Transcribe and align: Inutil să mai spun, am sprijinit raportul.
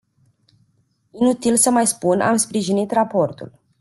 Inutil 1.11 1.55
să 1.55 1.69
mai 1.69 1.87
spun, 1.87 2.21
am 2.21 2.35
sprijinit 2.35 2.91
raportul. 2.91 3.51